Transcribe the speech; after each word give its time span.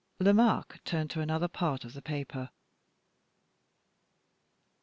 Lomaque 0.19 0.83
turned 0.83 1.11
to 1.11 1.21
another 1.21 1.47
part 1.47 1.85
of 1.85 1.93
the 1.93 2.01
paper. 2.01 2.49